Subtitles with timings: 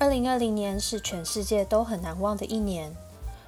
[0.00, 2.90] 二零二零年是全世界都很难忘的一年。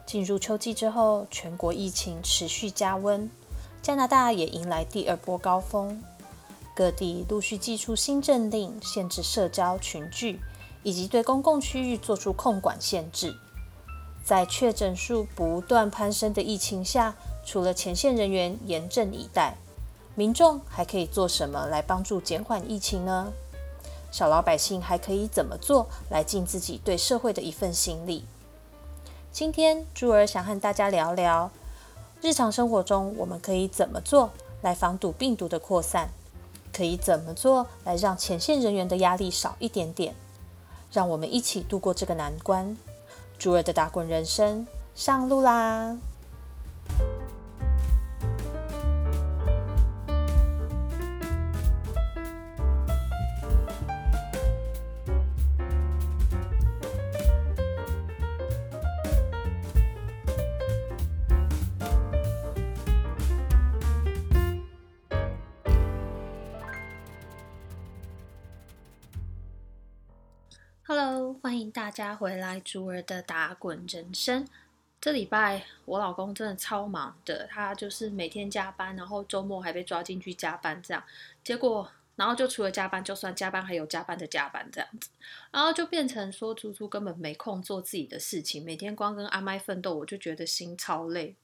[0.04, 3.30] 进入秋季之后，全国疫情持续加温，
[3.80, 6.04] 加拿大也迎来第二波高峰，
[6.77, 10.41] 各地陆续寄出新政令，限制社交群聚，
[10.82, 13.34] 以及对公共区域做出控管限制。
[14.23, 17.14] 在确诊数不断攀升的疫情下，
[17.46, 19.57] 除了前线人员严阵以待，
[20.14, 23.32] 民众还可以做什么来帮助减缓疫情呢？
[24.12, 28.26] 小老百姓还可以怎么做来尽自己对社会的一份心力？
[29.32, 31.50] 今天朱儿想和大家聊聊，
[32.20, 34.30] 日常生活中我们可以怎么做
[34.61, 36.11] 来防堵病毒的扩散？
[36.75, 40.14] 可以怎么做来让前线人员的压力少一点点？
[40.92, 42.77] 让我们一起度过这个难关。
[43.39, 45.97] 朱儿的打滚人生上路啦
[71.73, 74.47] 大家回来，朱儿的打滚人生。
[75.01, 81.03] 这礼拜我老公真的超忙的，他就是每天加班，然后周末还被抓进去加班，这样
[81.43, 85.09] 结果，然后就除了加班，就算加班还有加班的加班这样子，
[85.50, 91.34] 然后就变成说猪猪根本没空做自己的事情，每天光跟阿麦奋斗，我就觉得心超累，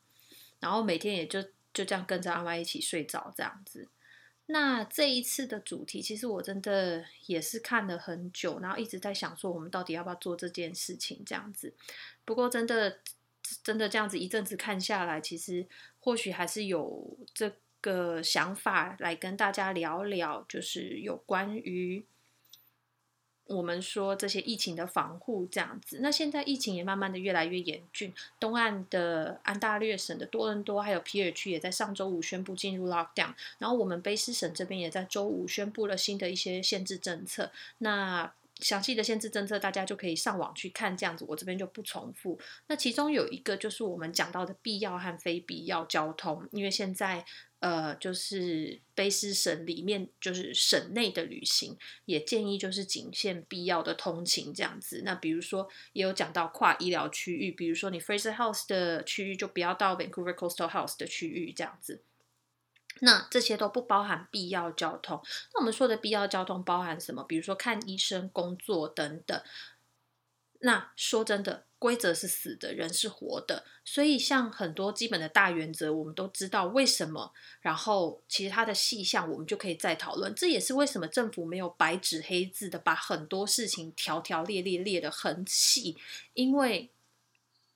[0.61, 3.89] 然后每天也就就这样跟着阿麦一起睡着这样子。
[4.51, 11.75] 那这一次的主题，其实我真的也是看了很久，然后一直在想说，我们到底要不要做这件事情这样子。
[12.25, 12.99] 不过真的，
[13.63, 15.67] 真的这样子一阵子看下来，其实
[16.01, 22.07] 或许还是有这个想法来跟大家聊聊，就是有关于。
[23.49, 28.12] 我们说这些疫情的防护这样子，那现在疫情也慢慢的越来越严峻。
[28.39, 37.50] 东岸的安大略省的多伦多还有皮尔区也在上周五宣布进入 lockdown，然后我们卑诗省这边也在周五宣布了新的一些限制政策。
[37.78, 38.31] 那
[38.61, 42.39] 详细的限制政策大家就可以上网去看，这样子我这边就不重复。
[42.67, 47.25] 那其中有一个就是我们讲到的必要和非必要交通，因为现在。
[47.61, 55.03] 呃，就是卑诗省里面，就是省内的旅行，也建议就是仅限必要的通勤这样子。
[55.05, 62.03] 那比如说，也有讲到跨医疗区域，比如说你 Fraser House 的区域就不要到 Vancouver Coastal House 的区域这样子。
[63.01, 65.21] 那这些都不包含必要交通。
[65.55, 67.25] 那我们说的必要交通包含什么？
[67.25, 69.41] 比如说看医生、工作等等。
[70.61, 71.68] 那说真的。
[71.78, 77.33] 规则是死的，人是活的，所以像很多基本的大原则，我们都知道为什么。
[77.61, 80.34] 然后其实它的细项，我们就可以再讨论。
[80.34, 85.97] 这也是为什么政府没有白纸黑字的把很多事情条条列列列的很细，
[86.34, 86.91] 因为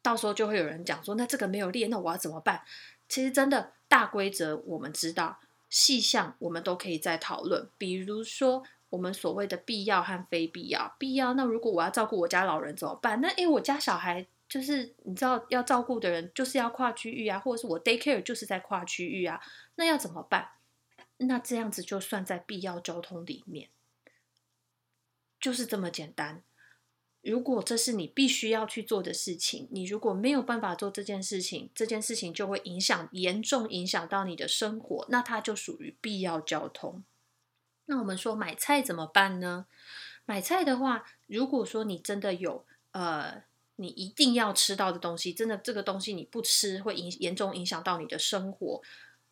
[0.02, 2.62] 到时候就会有人讲说，那这个没有列，那我要怎么办？
[3.08, 5.38] 其实真的大规则我们知道，
[5.70, 8.64] 细项我们都可以再讨论，比如说。
[8.92, 13.18] 我们所谓的必要和非必要，必要那如果我要照顾我家老人怎么办？
[13.22, 19.40] 那诶，我家小孩就是你知道要照顾的人就是要跨区域啊，或者是我 daycare 就是在跨区域啊，
[19.76, 20.50] 那要怎么办？
[21.16, 23.70] 那这样子就算在必要交通里面，
[25.40, 26.42] 就是这么简单。
[27.22, 37.02] 如果这是你必须要去做的事情，你如果没有办法做这件事情，这件事情就会影响严重影响到你的生活，那它就属于必要交通。
[37.86, 39.66] 那我们说买菜怎么办呢？
[40.24, 43.42] 买菜的话，如果说你真的有呃，
[43.76, 48.80] 你一定要吃到的东西，真的这个东西你不吃会影严重影响到你的生活，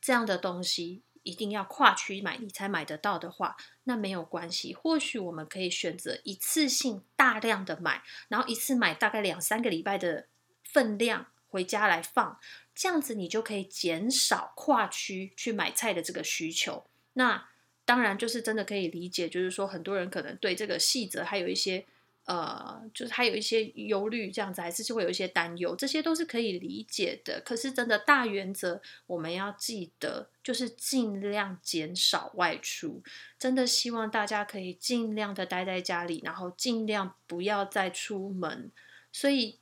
[0.00, 10.26] 这样的东西一定要跨区买你才买得到的话，那没有关系，或许我们可以选择一次性大量的买，然后一次买大概两三个礼拜的
[10.64, 12.40] 分量回家来放，
[12.74, 16.86] 这样子你就可以减少跨区去买菜的这个需求。
[17.12, 17.49] 那
[17.90, 21.84] 当然，就是真的可以理解，就是说很多人可能对这个细则还有一些
[22.24, 27.42] 呃，就是还有一些忧虑，这样子还是会有一些担忧，这些都是可以理解的。
[27.44, 33.02] 可是真的大原则，我们要记得，就是尽量减少外出。
[33.36, 38.70] 真的希望大家可以尽量的待在家里，然后尽量不要再出门。
[39.10, 39.58] 所以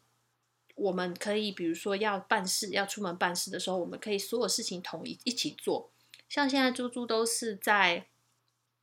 [0.74, 5.90] 我们可以，比如说要办事，要出门办事的时候，我们可以所有事情统一一起做。
[6.28, 8.04] 像现在猪猪都是在。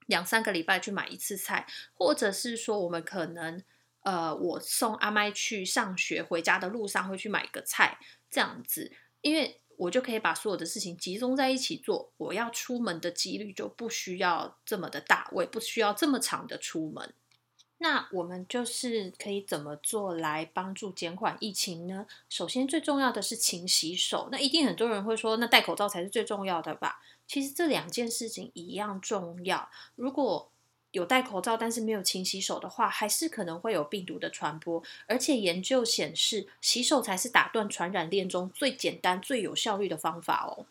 [0.06, 3.64] 两三个礼拜去买一次菜，或者是说我们可能，
[4.02, 7.98] 呃，我送阿麦去上学，回家的路上会去买个菜，
[8.30, 8.92] 这样子，
[9.22, 17.14] 因为我就可以把所有的事情集中在一起做，我要出门的几率就不需要这么的大，我也不需要这么长的出门。
[17.80, 22.06] 那我们就是可以怎么做来帮助减缓疫情呢？
[22.30, 24.30] 首先最重要的是勤洗手。
[24.32, 27.02] 那一定很多人会说，那戴口罩才是最重要的吧？
[27.28, 29.70] 其实这两件事情一样重要。
[29.96, 30.50] 如果
[30.92, 34.82] 有戴口罩，但是没有勤洗手的话，还是可能会有病毒的传播。
[35.08, 40.66] 而且研究显示，洗手才是打断传染链中最简单、最有效率的方法哦。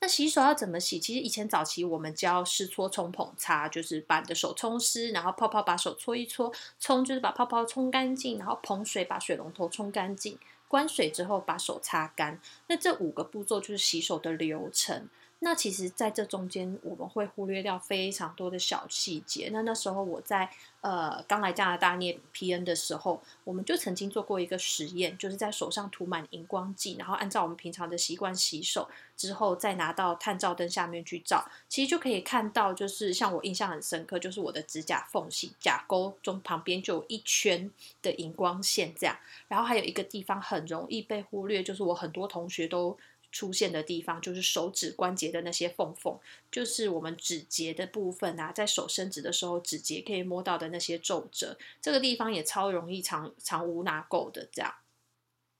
[0.00, 0.98] 那洗手要怎么洗？
[0.98, 10.36] 其实以前早期我们教湿搓冲捧擦，就是把你的手冲湿，然后泡泡把手搓一搓，冲就是把泡泡冲干净，然后捧水把水龙头冲干净，
[10.66, 12.40] 关水之后把手擦干。
[12.66, 15.08] 那这五个步骤就是洗手的流程。
[15.44, 19.50] 那其实，在这中间，我们会忽略掉非常多的小细节。
[19.52, 20.48] 那那时候我在
[20.80, 28.88] 呃刚来加拿大念 PN 的时候，我们就曾经做过一个实验，就是在手上涂满荧光剂，然后按照我们平常的习惯洗手，
[29.18, 37.70] 之后再拿到探照灯下面去照，其实就可以看到，就是像我印象很深刻，就是我的指甲缝隙、甲沟中旁边就有一圈
[38.00, 39.14] 的荧光线这样。
[39.46, 42.96] 然后还有一个地方很容易被忽略，就是我很多同学都。
[43.34, 46.16] 出现的地方就是手指关节的那些缝缝，
[46.52, 54.72] 就是我们指节的部分啊，在手伸直的时候，指节可以摸到的那些皱褶，这个地方也超容易藏藏污纳垢的这样。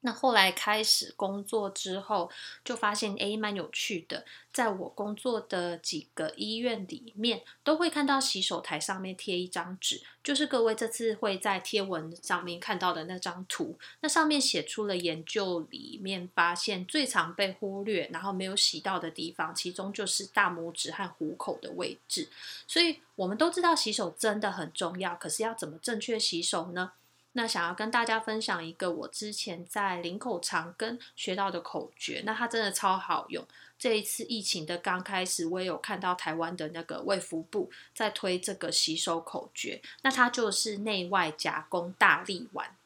[0.05, 2.31] 那后来开始工作之后，
[2.62, 4.25] 就发现诶蛮有趣的。
[4.53, 13.77] 在我工作的几个医院里面，都会看到洗手台上面贴一张纸，就是各位这次会在贴文上面看到的那张图。
[14.01, 22.29] 那上面写出了研究里面发现最常被忽略，然后没有洗到的地方，其中就是大拇指和虎口的位置。
[22.69, 26.93] 所以我们都知道洗手真的很重要，可是要怎么正确洗手呢？
[27.37, 33.45] 那想要跟大家分享一个我之前在林口长庚学到的口诀，那它真的超好用。
[33.77, 42.77] 这一次疫情的刚开始，我也有看到台湾的那个卫福部在推这个洗手口诀，那它就是内外夹攻大力丸，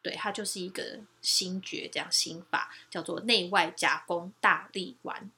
[0.00, 5.30] 对，它就是一个心诀，这样心法叫做内外夹攻大力丸。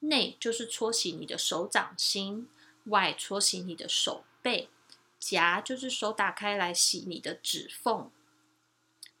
[0.00, 2.48] 内就是搓洗你的手掌心，
[2.84, 4.68] 外搓洗你的手背。
[5.18, 8.10] 夹就是手打开来洗你的指缝，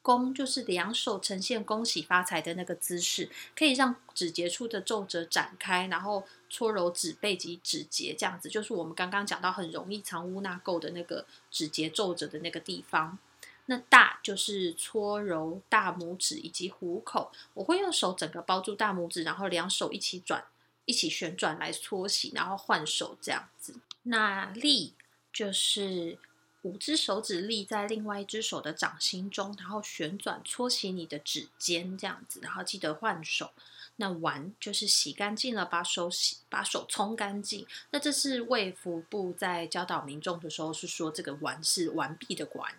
[0.00, 13.18] 弓就是两手呈现恭喜发财的那个姿势，可以让指节处的皱褶展开，然后搓揉指背及指节，这样子就是我们刚刚讲到很容易藏污纳垢的那个指节皱褶的那个地方。
[13.66, 20.42] 那大就是搓揉大拇指以及虎口，我会用手整个包住大拇指，然后两手一起转，
[20.86, 23.74] 一起旋转来搓洗，然后换手这样子。
[24.04, 24.94] 那力。
[25.32, 26.18] 就是
[26.62, 33.50] 五只手指立在另外一只手的掌心中，然后旋转搓洗你的指尖，这样子，然后记得换手。
[34.00, 37.66] 那完就是洗干净了，把手洗，把手冲干净。
[37.90, 42.72] 那这是卫福部在教导民众的时候是说这个完是完毕的完，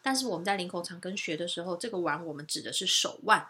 [0.00, 3.48] 但是我们在领口长跟学的时候，这个完我们指的是手腕。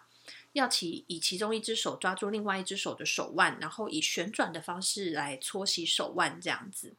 [0.53, 6.93] 要其以其中一只手抓住另外一只手的手腕，然后以旋转的方式来搓洗手腕，这样子。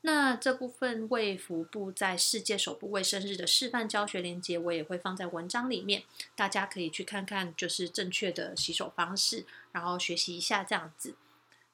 [0.00, 6.02] 那这部分卫福部在世界手部卫生日的示范教学链接，我也会放在文章里面，
[6.34, 11.14] 大家可以去看看，就是正确的洗手方式，然后学习一下这样子。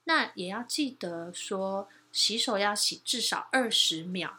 [0.04, 4.38] 那也要记得说，洗手要洗至少二十秒。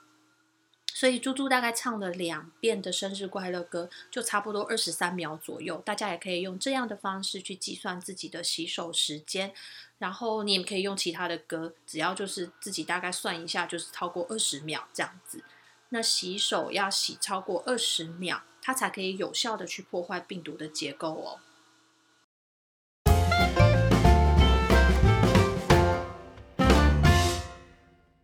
[0.95, 5.81] 所以猪猪大概唱了两遍的生日快乐歌，就差不多二十三秒左右。
[5.83, 9.53] 大家也可以用这样的方式去计算自己的洗手时间，
[9.97, 15.43] 然后你也可以用其他的歌，只要就是自己大概算一下，就是超过二十秒这样子。
[15.89, 21.39] 那洗手要洗超过二十秒，它才可以有效的去破坏病毒的结构哦。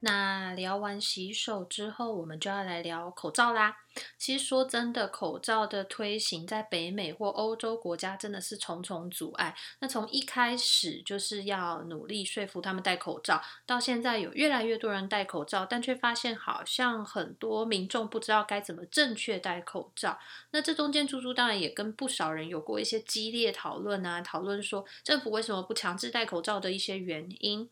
[0.02, 3.76] 那聊完洗手之后，我们就要来聊口罩啦。
[4.18, 9.54] 其实说真的，口罩的推行在北美或欧洲国家真的是重重阻碍。
[9.80, 20.18] 那从一开始就是要努力说服他们戴口罩，到现在有越来越多人戴口罩，但却发现好像很多民众不知道该怎么正确戴口罩。
[20.52, 27.70] 那这中间，猪猪当然也跟不少人有过一些激烈讨论啊，讨论说政府为什么不强制戴口罩的一些原因。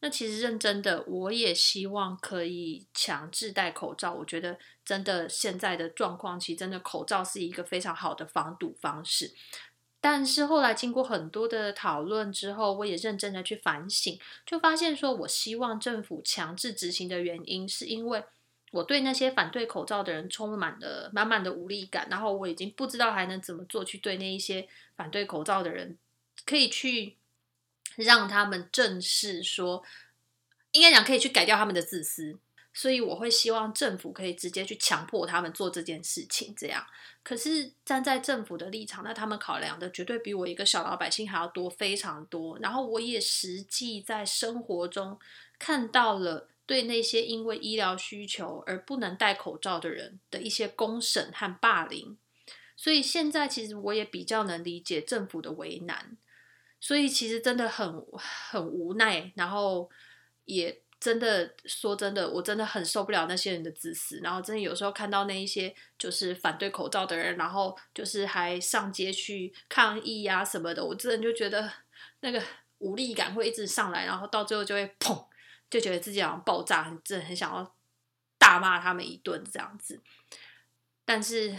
[0.00, 4.14] 那其实认真的，我也希望可以强制戴口罩。
[4.14, 9.34] 我觉得真的现在的状况，其实真的口罩是一个非常好的防堵方式。
[10.00, 18.22] 但是后来经过很多的讨论之后，我也认真的去反省，就发现说我希望政府强制执行的原因，是因为
[18.70, 25.98] 我对那些反对口罩的人充满了满满的无力感，然后我已经不知道还能怎么做去对那一些反对口罩的人，
[26.46, 27.17] 可以去。
[27.96, 29.82] 让他们正视说，
[30.72, 32.38] 应该讲可以去改掉他们的自私。
[32.74, 36.54] 所以我会希望政府可以直接去强迫他们做这件事情。
[36.56, 36.86] 这样，
[37.24, 42.56] 可是站在政府的立场，那他们考量的绝对比我一个小老百姓还要多，非常多。
[42.60, 45.18] 然后我也实际在生活中
[45.58, 52.16] 看到了对那些因为医疗需求而不能戴口罩的人的一些公审和霸凌。
[52.76, 56.16] 所以现在其实我也比较能理解政府的为难。
[56.80, 59.90] 所以其实真的很很无奈，然后
[60.44, 64.20] 也真的说真的，我真的很受不了那些人的自私。
[64.22, 71.68] 然后真的有时候看到那一些就是反对口罩的人，然后就是还上街去抗议呀什么的，我真的就觉得
[72.20, 72.42] 那个
[72.78, 75.26] 无力感会一直上来，然后到最后就会砰，
[75.68, 77.74] 就觉得自己好像爆炸，很真的很想要
[78.38, 80.00] 大骂他们一顿这样子。
[81.04, 81.56] 但是。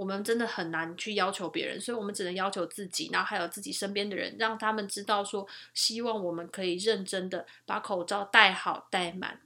[0.00, 9.42] 我们真的很难去要求别人，所以我们只能要求自己，然后还有自己身边的人，让他们知道说，希望我们可以认真的把口罩戴好戴满，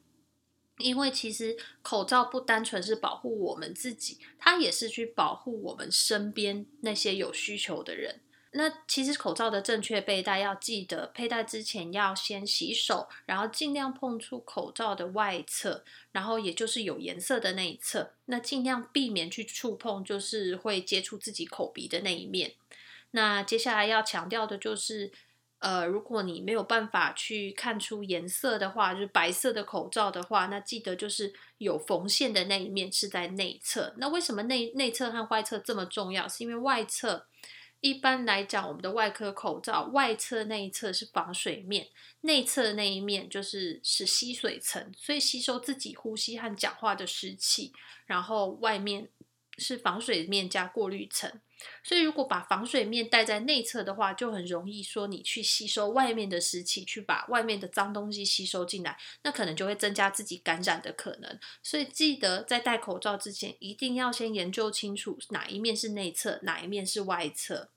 [0.79, 8.21] 因为其实口罩不单纯是保护我们自己，它也是去保护我们身边那些有需求的人。
[8.57, 15.83] 那其实口罩的正确佩戴要记得，佩戴之前要先洗手，然后尽量碰触口罩的外侧，
[16.13, 18.13] 然后也就是有颜色的那一侧。
[18.27, 22.53] 那尽量避免去触碰，就是会接触自己口鼻的那一面。
[23.11, 25.11] 那接下来要强调的就是，
[25.59, 33.93] 呃，如果你没有办法去看出颜色的话，就是白色的口罩的话，那记得就是有缝线的那一面是在内侧。
[33.97, 36.29] 那为什么内内侧和外侧这么重要？
[36.29, 37.27] 是因为外侧。
[37.85, 41.89] 一般来讲，我们的外科口罩外侧那一侧是防水面，
[42.23, 47.75] 内侧那一面就是是吸水层，所以吸收自己呼吸和讲话的湿气。
[48.07, 49.11] 然后外面
[49.59, 51.31] 是防水面加过滤层，
[51.83, 61.39] 所以如果把防水面戴在内侧的话，就很容易说你去吸收外面的湿气，去把外面的脏东西吸收进来，那可能就会增加自己感染的可能。
[61.63, 67.69] 所以记得在戴口罩之前，一定要先研究清楚哪一面是内侧，哪一面是外侧。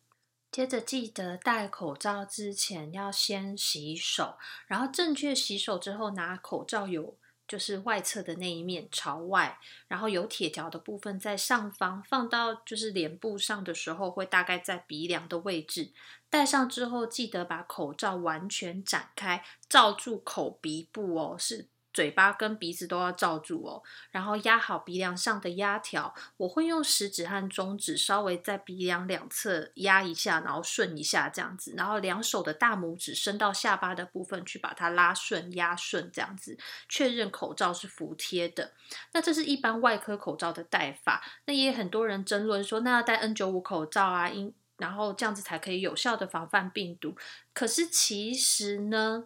[0.58, 7.16] 接着记得戴口罩之前要先洗手，然后正确洗手之后拿口罩有
[7.48, 15.92] 就是外侧的那一面朝外，然后有铁条的部分在上方，放到就是脸部上的时候会大概在鼻梁的位置。
[16.28, 21.68] 戴上之后记得把口罩完全展开，罩住口鼻部哦，是。
[21.98, 26.14] 嘴巴跟鼻子都要罩住哦，然后压好鼻梁上的压条。
[26.38, 36.56] 我会用食指和中指稍微在鼻梁两侧压一下，然后顺一下这样子，然后两手的大拇指伸到下巴的部分去把它拉顺、压顺这样子，
[36.88, 38.74] 确认口罩是服帖的。
[39.14, 41.24] 那这是一般外科口罩的戴法。
[41.46, 47.18] 那也很多人争论说，那要戴 N 九五口罩啊，因然后这样子才可以有效的防范病毒。
[47.56, 49.26] 可是其实呢？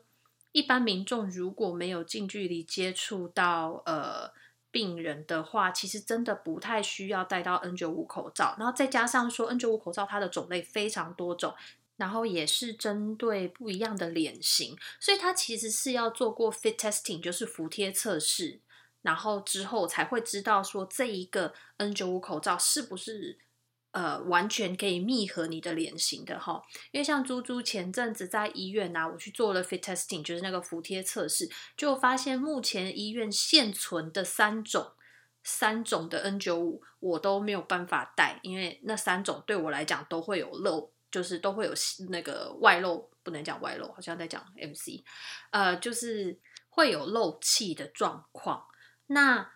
[0.52, 4.32] 一般民众如果没有近距离接触到呃
[4.70, 8.56] 病人的话，其实真的不太需要戴到 N 九五口罩。
[8.58, 11.54] 然后再加上说 N 九五口罩它的种类非常多种，
[11.98, 18.60] 然后也是针对不一样的脸型，所以它其实是要做过 fit testing，就是服贴测试，
[19.02, 23.40] 然后之后才会知道说这一个 N 九五口罩是不是。
[23.92, 34.94] 呃，完全可以密合你的脸型的哈，因为像猪猪前阵子在医院啊，我去做了 fit testing，就是那个服贴测试，就发现目前医院现存的三种
[35.44, 41.74] 三种的 N 九五我都没有办法戴，因为那三种对我来讲都会有漏，就是都会有
[42.10, 45.04] 那个外漏，不能讲外漏，好像在讲 MC，
[45.50, 48.66] 呃，就是会有漏气的状况，
[49.08, 49.52] 那。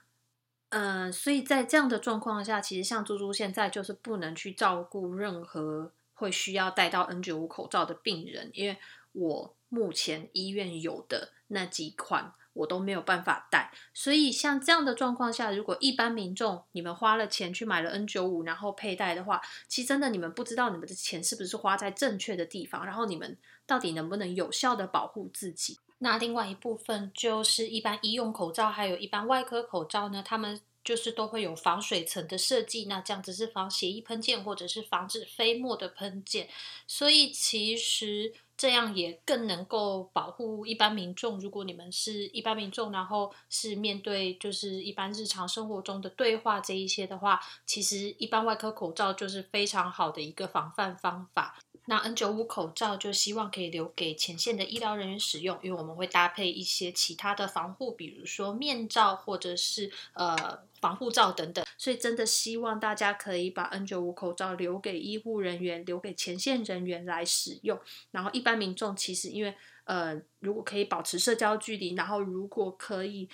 [0.77, 8.77] 嗯，所以在这样的状况下，其实像猪猪现在就是不能去照顾任何会需要戴到 N 九五口罩的病人，因为
[9.13, 13.71] 我目前医院有的那几款我都没有办法戴。
[13.93, 25.79] 所以像这样的状况下，如果一般民众你们花了钱去买了 N 九五，然后佩戴的话，其实真的你们不知道你们的钱是不是花在正确的地方，然后你们到底能不能有效的保护自己。
[25.99, 32.85] 那另外一部分就是一般医用口罩，还有一般外科口罩呢，他们就是都会有防水层的设计。
[32.85, 36.47] 那这样子是防血液喷溅，或者是防止飞沫的喷溅。
[36.85, 41.39] 所以其实这样也更能够保护一般民众。
[41.39, 51.57] 如果你们是一般民众，然后是面对就是一般日常生活中的对话这一些的话，其实一般外科口罩就是非常好的一个防范方法。
[51.87, 60.35] 那 N95 口罩就希望可以留给前线的医疗人员使用，因为我们会搭配一些其他的防护，比如说面罩或者是呃
[60.81, 61.65] 防护罩等等。
[61.77, 67.79] 所以真的希望大家可以把 N95 口罩留给医护人员、留给前线人员来使用。
[68.11, 73.29] 然后一般民众其实因为呃如果可以保持社交距离，然后如果可以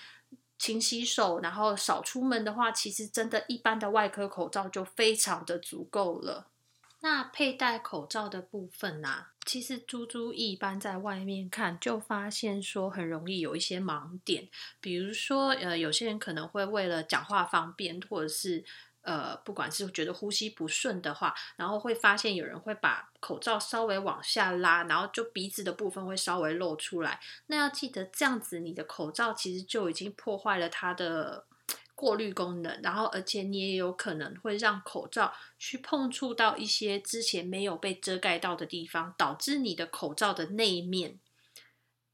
[0.58, 6.48] 勤洗手，然后少出门的话，其实真的一般的外科口罩就非常的足够了。
[7.04, 9.26] 那佩戴口罩的部分呢？
[9.44, 14.48] 其实猪猪一般在外面看，就发现说很容易有一些盲点，
[14.80, 18.64] 比如说呃，有些人可能会为了讲话方便，或者是
[19.02, 27.20] 呃，不管是觉得呼吸不顺的话，然后会发现有人会把口罩稍微往下拉，然后就鼻子的部分会稍微露出来。
[27.48, 31.46] 那要记得这样子，你的口罩其实就已经破坏了它的。
[32.02, 41.20] 过滤功能，然后而且你也有可能会让口罩去碰触到一些之前没有被遮盖到的地方，导致你的口罩的内面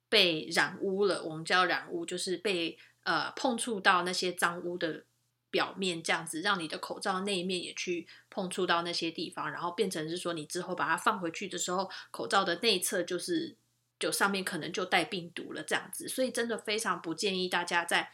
[0.09, 1.23] 被染污了。
[1.23, 5.05] 我们叫染污，就是被呃碰触到那些脏污的
[5.49, 13.55] 表面，这样子让你的口罩内面也去碰触到那些地方，然后变成是说你之后把它放回去的时候，口罩的内侧就是
[13.97, 16.09] 就上面可能就带病毒了这样子。
[16.09, 18.11] 所以真的非常不建议大家在。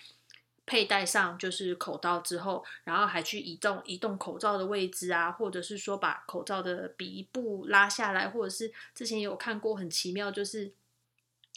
[0.65, 10.73] 佩戴上就是口罩之后，然后还去移动移动口罩的位置啊，或者是说把口罩的鼻部拉下来，或者是之前有看过很奇妙，就是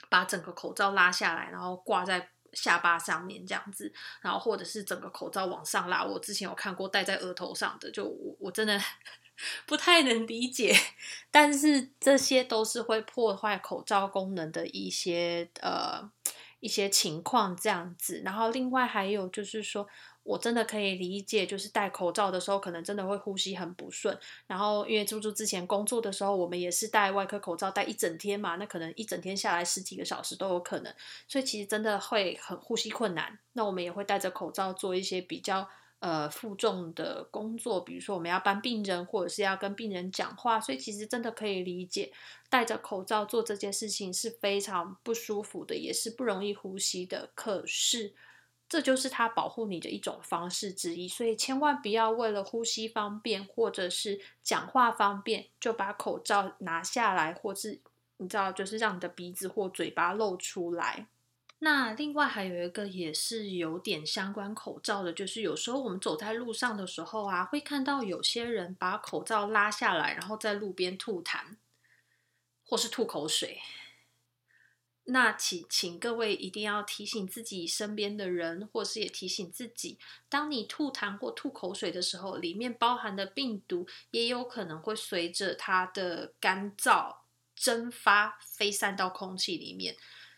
[0.08, 6.02] 把整个口罩拉下来，然后挂在下巴上面这样子，然后或者是整个口罩往上拉。
[6.02, 8.80] 我之前有看过戴在额头上的，就我我真的
[9.66, 10.75] 不太能理解，
[11.30, 16.10] 但是这些都是会破坏口罩功能的一些呃。
[16.60, 19.86] 一些情况这样子，然后另外还有就是说，
[20.22, 24.18] 我真的可以理解，就是戴口罩的时候，可能真的会呼吸很不顺。
[24.46, 30.94] 然后因为猪猪之前工作的时候，我们也是戴外科口罩戴一整天嘛，那可能一整天下来十几个小时都有可能，
[31.28, 33.38] 所以其实真的会很呼吸困难。
[33.52, 35.68] 那我们也会戴着口罩做一些比较。
[35.98, 42.12] 呃，负重的工作，比如说我们要搬病人，或者是要跟病人讲话，所以其实真的可以理解，
[42.50, 47.30] 戴着口罩做这件事情是非常不舒服的，也是不容易呼吸的。
[47.34, 48.12] 可是，
[48.68, 57.80] 这就是它保护你的一种方式之一，所以千万不要为了呼吸方便或者是讲话方便，就把口罩拿下来，或是
[58.18, 61.06] 你知道，就是让你的鼻子或嘴巴露出来。
[61.58, 71.56] 那另外还有一个也是有点相关口罩的，就是有时候我们走在路上的时候啊，会看到有些人把口罩拉下来，然后在路边吐痰，
[72.62, 73.60] 或是吐口水。
[75.08, 87.19] 那请请各位一定要提醒自己身边的人，或是也提醒自己，当你吐痰或吐口水的时候，里面包含的病毒也有可能会随着它的干燥
[87.54, 89.97] 蒸发飞散到空气里面。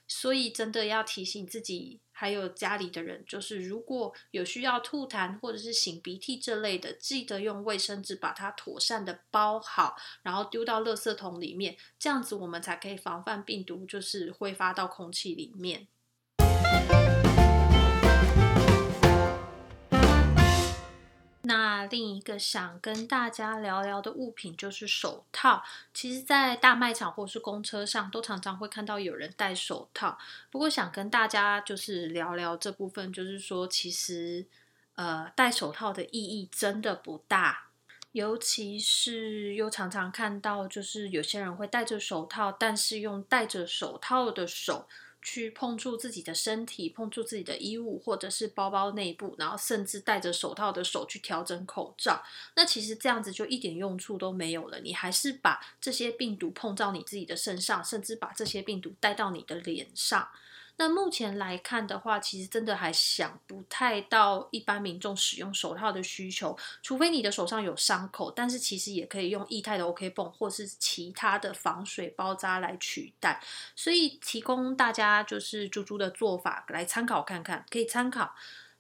[0.09, 15.87] 所以真的要提醒自己，还有家里的人，就是如果有需要吐痰或者是擤鼻涕这类的，记得用卫生纸把它妥善的包好，然后丢到垃圾桶里面，这样子我们才可以防范病毒就是挥发到空气里面。
[21.49, 25.65] 那另一个想跟大家聊聊的物品就是手套。
[25.95, 30.19] 其实，在大卖场或是公车上，都常常会看到有人戴手套。
[30.51, 34.45] 不过，想跟大家就是聊聊这部分，就是说，其实
[34.97, 37.69] 呃，戴手套的意义真的不大。
[38.13, 44.87] 尤其是又常常看到，就是有些人会戴着手套，但是用戴着手套的手。
[45.31, 52.23] 去碰触自己的身体，碰触自己的衣物，或者是包包内部，然后甚至戴着手套的手去调整口罩。
[52.57, 54.81] 那其实这样子就一点用处都没有了。
[54.81, 60.27] 你还是把这些病毒碰到你自己的身上，甚至把这些病毒带到你的脸上。
[60.81, 73.43] 那目前来看的话，其实真的还想不太到一般民众使用手套的需求，除非你的手上有伤口，但是其实也可以用液态的 OK 泵或是其他的防水包扎来取代。
[73.75, 78.33] 所以提供大家就是猪猪的做法来参考看看，可以参考。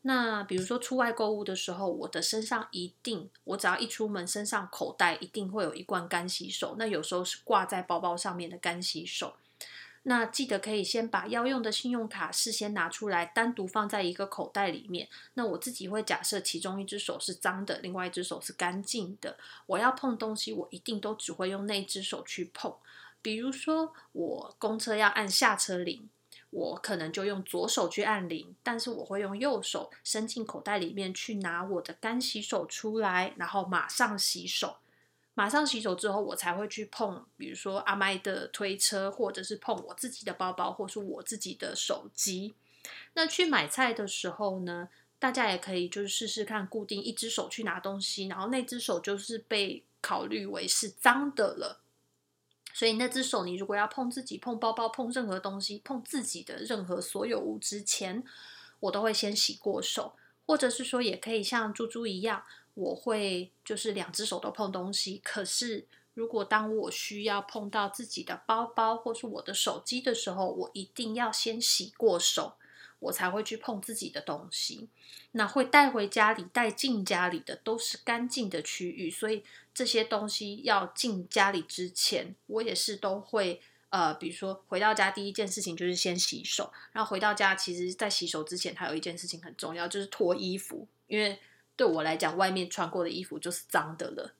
[0.02, 6.76] 那比如说出外购物的时候，我的身上一定，我只要一出门，身上口袋一定会有一罐干洗手。
[6.78, 9.34] 那有时候是挂在包包上面的干洗手。
[10.04, 15.08] 那记得可以先把要用的信用卡事先拿出来，单独放在一个口袋里面。
[15.34, 19.36] 那我自己会假设其中一只手是脏的，另外一只手是干净的。
[19.66, 22.74] 我要碰东西，我一定都只会用那只手去碰。
[23.20, 26.08] 比如说，我公车要按下车铃，
[26.50, 34.76] 我可能就用左手去按铃，但是我会用右手伸进口袋里面去拿我的干洗手出来，然后马上洗手。
[35.38, 42.56] 马上洗手之后，我才会去碰，比如说阿麦的推车，或者是碰我自己的包包，或是我自己的手机。
[43.14, 44.88] 那去买菜的时候呢，
[45.20, 51.82] 大家也可以就是试试看，固定一只手去拿东西，然后那只手就是被考虑为是脏的了。
[52.74, 58.24] 所以那只手，你如果要碰自己、碰包包、碰任何东西、碰自己的任何所有物之前，
[58.80, 62.42] 我都会先洗过手，或者是说，也可以像猪猪一样。
[62.78, 72.54] 我会就是两只手都碰东西，可是如果当我需要碰到自己的包包或是我的手机的时候，我一定要先洗过手，
[73.00, 74.88] 我才会去碰自己的东西。
[75.32, 79.42] 那会带回家里、带进家里的都是干净的区域，所以
[79.74, 91.36] 这些东西要进家里之前，我也是都会呃，比如说回到家第一件事情就是先洗手，然后回到家其实在洗手之前还有一件事情很重要，就是脱衣服，因为。
[91.78, 94.34] 对我来讲，外面穿过的衣服就是脏的了，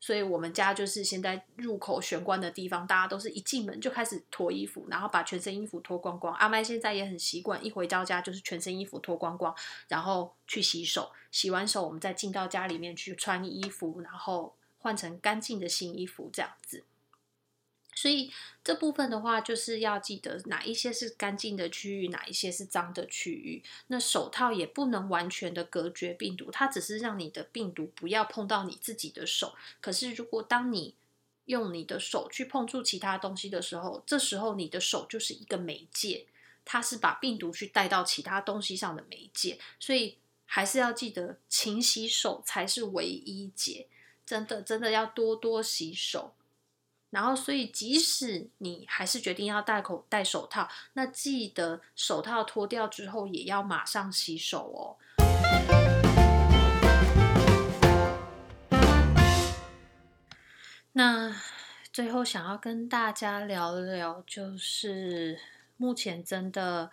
[0.00, 6.34] 所以我们家就是现在入口玄关的地方，大家都是一进门就开始脱衣服，然后把全身衣服脱光光。
[6.34, 9.54] 阿麦现在也很习惯，一回到家就是全身衣服脱光光，
[9.86, 16.84] 然后去洗手，洗完手我们再进到家里面去穿衣服，然后换成干净的新衣服，这样子。
[18.00, 18.32] 所以
[18.64, 23.62] 这部分的话，就是要记得哪一些是干净的区域，哪一些是脏的区域。
[23.88, 29.54] 那手套也不能完全的隔绝病毒，它只是让你的病毒不要碰到你自己的手。
[29.82, 30.94] 可是如果当你
[31.44, 36.24] 用你的手去碰触其他东西的时候，这时候你的手就是一个媒介，
[36.64, 39.58] 它是把病毒去带到其他东西上的媒介。
[39.78, 43.88] 所以还是要记得勤洗手才是唯一解。
[44.24, 46.32] 真的，真的要多多洗手。
[47.10, 54.96] 然后，所以即使你还是决定要戴口戴手套，那记得手套脱掉之后也要马上洗手哦。
[60.92, 61.34] 那
[61.92, 65.40] 最后想要跟大家聊聊，就是
[65.76, 66.90] 目前真的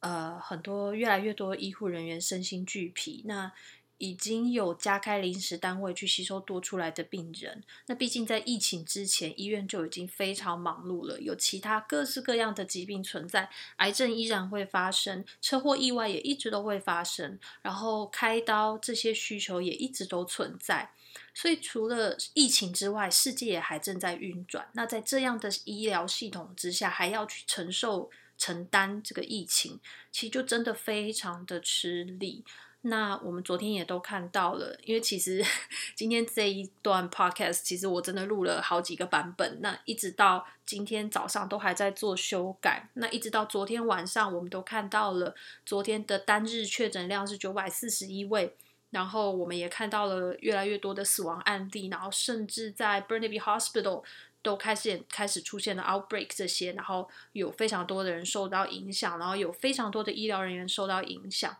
[0.00, 3.52] 呃很多越来越多医护人员身心俱疲，那。
[4.00, 7.62] 已经有加开临时单位去吸收多出来的病人。
[7.86, 20.90] 那毕竟在疫情之前，医院就已经非常忙碌了，有其他各式各样的疾病存在，癌症依然会发生，车祸意外也一直都会发生，然后开刀这些需求也一直都存在。
[21.34, 24.66] 所以除了疫情之外，世界也还正在运转。
[24.72, 29.78] 那在这样的医疗系统之下，还要去承受承担这个疫情，
[30.10, 32.44] 其实就真的非常的吃力。
[32.82, 35.44] 那我们昨天也都看到了，因为其实
[35.94, 42.88] 今天这一段 podcast，其实我真的录了好几个版本，那一直到今天早上都还在做修改。
[42.94, 45.34] 那一直到昨天晚上，我们都看到了
[45.66, 48.56] 昨天的单日确诊量是九百四十一位，
[48.88, 54.02] 然后我们也看到了越来越多的死亡案例，然后甚至在 Burnaby Hospital
[54.40, 61.54] 都开始开始出现了 outbreak 这些，然后有非常多的人受到影响，然后有非常多的医疗人员受到影响。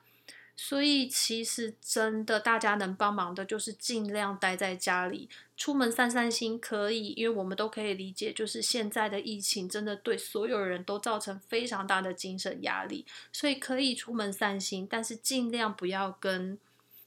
[0.63, 16.59] 所以其实真的，大家能帮忙的就是尽量待在家里，出门散散心可以，因为我们都可以理解，就是现在的疫情真的对所有人都造成非常大的精神压力，所以可以出门散心，但是尽量不要跟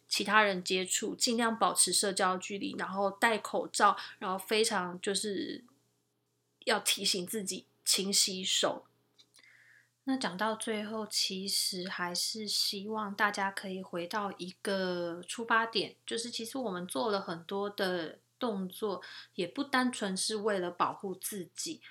[0.08, 5.63] 其他人接触，尽量保持社交距离，然后戴口罩，然后非常就是
[6.66, 8.88] 要提醒自己勤洗手。
[10.06, 19.02] 那讲到最后，其实还是希望大家可以回到一个出发点，就是其实我们做了很多的动作，
[19.36, 21.82] 也不单纯是为了保护自己，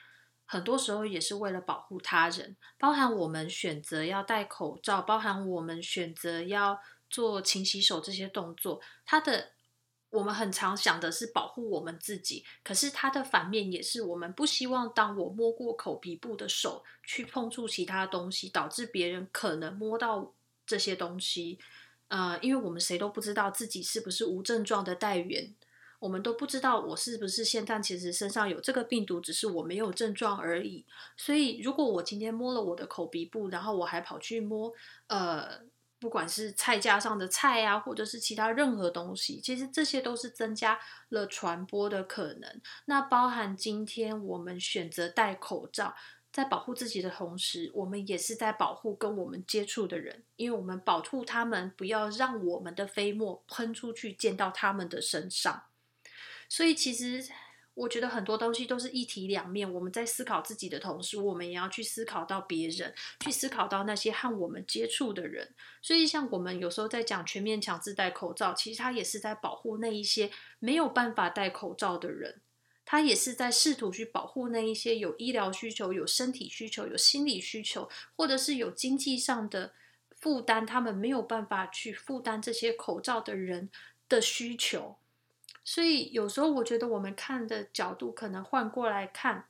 [0.45, 9.53] 很多时候也是为了保护他人，包含我们选择要戴口罩，包含我们选择要做勤洗手这些动作，它的。
[10.13, 20.35] 我们很常想的是保护我们自己，可是它的反面也是我们不希望，当我摸过口鼻部的手去碰触其他东西，导致别人可能摸到
[20.67, 21.59] 这些东西。
[22.09, 25.55] 呃，因为我们谁都不知道自己是不是无症状的带源，
[25.99, 30.85] 我们都不知道我是不是现在其实身上有这个病毒，只是我没有症状而已。
[31.17, 34.71] 所以，如果我今天摸了我的口鼻部，然后我还跑去摸，
[35.07, 35.72] 呃。
[36.03, 40.77] 不管是菜架上的菜啊，或者是其他任何东西，其实这些都是增加
[41.11, 42.61] 了传播的可能。
[42.87, 45.95] 那包含今天我们选择戴口罩，
[46.33, 55.63] 在保护自己的同时，我们也是在保护跟我们接触的人，因为我们保护他们，不要让我们的飞沫喷出去溅到他们的身上。
[56.49, 57.25] 所以其实
[57.75, 59.73] 我觉得很多东西都是一体两面。
[59.73, 65.55] 我们在思考自己的同时，我们也要去思考到别人，去思考到那些和我们接触的人。
[65.81, 72.43] 所以，像我们有时候在讲全面强制戴口罩，其实他也是在保护那一些没有办法戴口罩的人，
[72.85, 79.73] 他也是在试图去保护那一些有医疗需求、有身体需求、有心理需求，或者是有经济上的
[80.21, 83.71] 负担，他们没有办法去负担这些口罩的人
[84.09, 84.99] 的需求。
[85.65, 89.47] 所以有时候我觉得我们看的角度可能换过来看，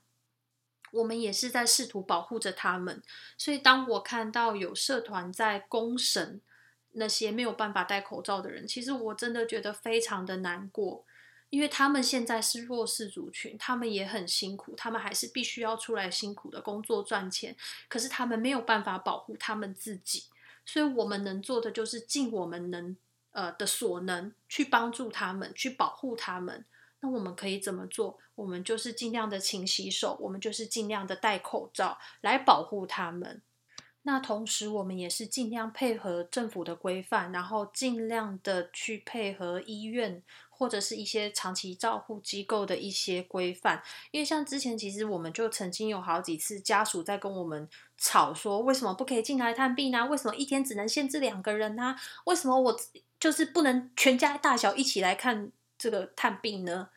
[0.90, 3.03] 我们也是在试图保护着他们。
[3.38, 6.40] 所以当我看到有社团在公审
[6.92, 11.03] 那些没有办法戴口罩的人，其实我真的觉得非常的难过，
[11.48, 17.57] 因为他们现在是弱势族群，他们也很辛苦，他们还是必须要出来辛苦的工作赚钱，
[17.88, 20.25] 可是他们没有办法保护他们自己，
[20.66, 22.94] 所以我们能做的就是尽我们能。
[23.33, 26.64] 呃的所能去帮助他们，去保护他们。
[27.01, 28.18] 那我们可以怎么做？
[28.37, 33.42] 我们就是尽量的勤洗手，我们就是尽量的戴口罩来保护他们。
[34.05, 43.83] 那同时，我们也是尽量配合政府的规范，然后尽量的去配合医院或者是一些长期照护机构的一些规范。
[44.11, 50.05] 因为像之前，其实我们就曾经有好几次家属在跟我们吵说，为什么不可以进来探病呢？
[50.07, 51.97] 为什么一天只能限制两个人呢？
[52.25, 52.81] 为什么我？
[53.22, 56.88] 就是不能全家大小一起来看这个探病呢？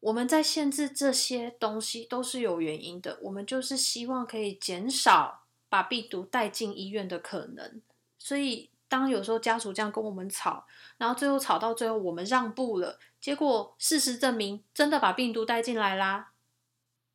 [0.00, 3.18] 我们在限制这些东西都是有原因的。
[3.22, 7.80] 我们就是希望可以减少把病毒带进医院的可能。
[8.18, 10.66] 所以，当有时候家属这样跟我们吵，
[10.98, 16.32] 然后最后吵到最后我们让步了，结果事实证明真的把病毒带进来啦。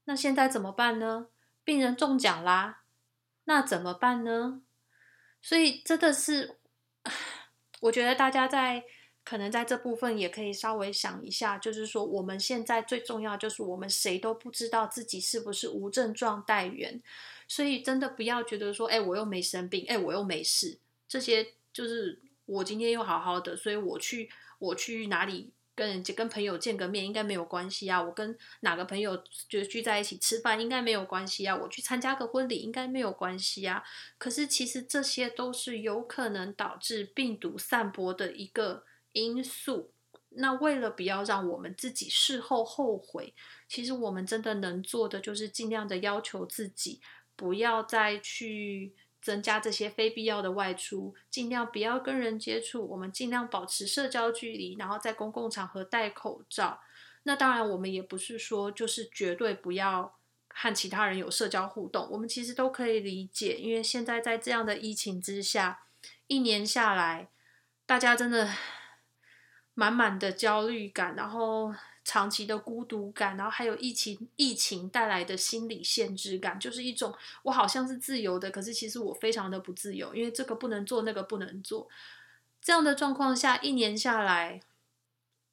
[0.05, 1.27] 那现在怎么办呢？
[1.63, 2.81] 病人中奖啦，
[3.43, 4.61] 那怎么办呢？
[5.43, 6.57] 所以真的是。
[7.86, 8.84] 我觉得大家在
[9.24, 17.02] 可能在这部分也可以稍微想一下，就是说我们现在最重要就是我们谁都不知道自己是不是无症状带源，
[17.48, 25.52] 所以真的不要觉得说，哎，我又没生病，哎，我又没事，这些就是我今天又好好的，所以我去我去哪里。
[25.75, 33.83] 跟人家跟朋友见个面应该没有关系啊，我跟哪个朋友就聚在一起吃饭应该没有关系啊，我去参加个婚礼应该没有关系啊。
[34.17, 39.91] 可是其实这些都是有可能导致病毒散播的一个因素。
[40.38, 43.33] 那为了不要让我们自己事后后悔，
[43.67, 47.01] 其实我们真的能做的就是尽量的要求自己
[47.35, 48.93] 不要再去。
[49.25, 52.88] 增加这些非必要的外出，尽量不要跟人接触。
[52.88, 56.79] 我们尽量保持社交距离，然后在公共场合戴口罩。
[57.23, 60.15] 那当然，我们也不是说就是绝对不要
[60.49, 62.07] 和其他人有社交互动。
[62.11, 65.88] 我们其实都可以理解，因为现在在这样的疫情之下，
[66.27, 67.29] 一年下来，
[67.88, 68.47] 大家真的
[69.73, 71.73] 满满的焦虑感，然后。
[72.05, 77.13] 长期的孤独感，然后还有疫情疫情带来的心理限制感，就是一种
[77.43, 81.89] 我好像是自由的，可是其实我非常的不自由，因为这个不能做，那个不能做。
[82.61, 84.61] 这样的状况下，一年下来。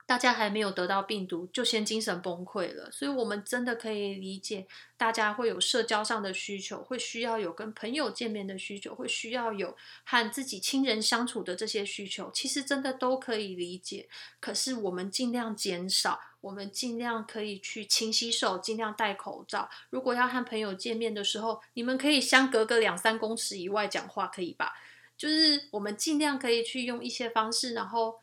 [0.04, 14.08] 大家还没有得到病毒，就先精神崩溃了，所以我们真的可以理解，大家会有社交上的需求，会需要有跟朋友见面的需求，会需要有和自己亲人相处的这些需求，其实真的都可以理解。
[14.38, 19.70] 可是我们尽量减少，我们尽量可以去勤洗手，尽量戴口罩。
[19.88, 24.74] 如果要和朋友见面的时候，你们可以相隔个两三公尺以外讲话，可以吧？
[25.16, 28.20] 就是我们尽量可以去用一些方式，然后。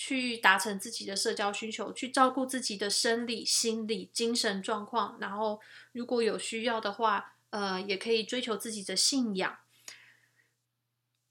[0.00, 9.58] 去达成自己的社交需求，去照顾自己的生理、心理、精神状况，然后如果有需要的话，呃，也可以追求自己的信仰。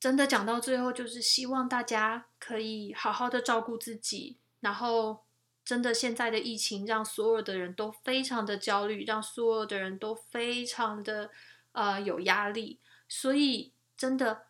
[0.01, 4.35] 真的讲到最后，就是希望大家可以好好的照顾自己。
[4.59, 5.23] 然后，
[5.67, 11.29] 真的现在的疫情让所有的人都非常的焦虑，让所有的人都非常的
[11.73, 14.47] 呃有压力，所以真的。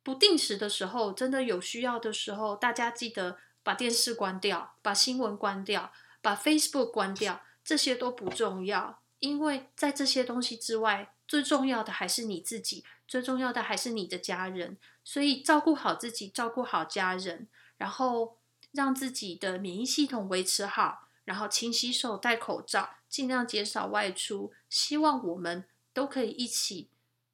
[0.00, 5.92] 不定时的时候，真的有需要的时候，大家记得把电视关掉，把新闻关掉，
[6.22, 14.78] 把 Facebook 关掉，这些都不重要，因为在这些东西之外，最重要的还是你自己，最重要的还是你的家人。
[15.04, 18.38] 所以照顾好自己，照顾好家人，然后
[18.72, 24.52] 让自己的免疫系统维持好，然后勤洗手、戴口罩，尽量减少外出。
[24.68, 26.90] 希望我们都可以一起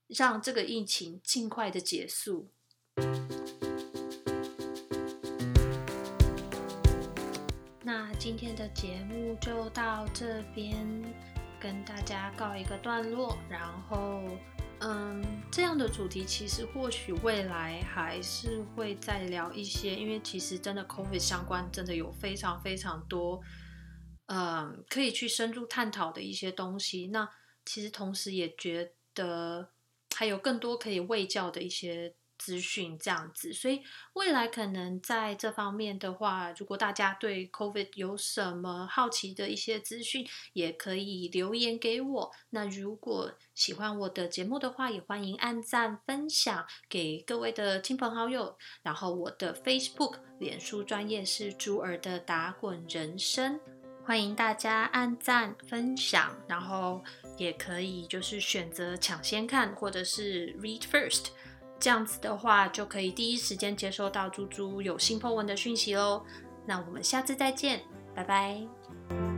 [0.06, 2.48] 让这个疫情尽快的结束。
[7.82, 10.74] 那今天的节目就到这边，
[11.60, 13.36] 跟大家告一个段落。
[13.48, 14.22] 然后，
[14.80, 23.40] 嗯，这样的主题其实或许未来还是会再聊一些，因为其实真的 COVID 相关真的有非常非常多
[24.26, 27.08] 嗯，可以去深入探讨的一些东西。
[27.08, 27.28] 那
[27.64, 29.70] 其实同时也觉得
[30.14, 32.14] 还有更多可以喂教的一些。
[32.38, 33.82] 资讯这样子，所以
[34.14, 42.32] 未来可能在这方面的话，如果大家对 COVID 有什么好奇的一些资讯，也可以留言给我。
[42.50, 48.56] 那如果喜欢我的节目的话，也欢迎按赞分享给各位的亲朋好友。
[48.82, 53.58] 然后我的 Facebook、脸书专业是朱儿的打滚人生，
[54.04, 57.02] 欢迎大家按赞分享，然后
[57.38, 61.28] 也可以就是选择抢先看或者是 Read First。
[61.78, 66.24] 这样子的话，就可以第一时间接收到猪猪有新破文的讯息喽。
[66.66, 67.82] 那我们下次再见，
[68.14, 69.33] 拜拜。